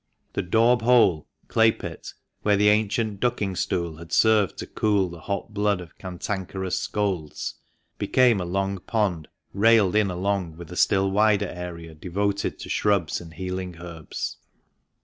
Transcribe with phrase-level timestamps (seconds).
[0.33, 5.19] The Daub Hole (clay pit) where the ancient ducking stool had served to cool the
[5.19, 7.59] hot blood of cantankerous scolds,
[7.99, 13.21] became a long pond railed in along with a still wider area devoted to shrubs
[13.21, 14.37] and healing herbs.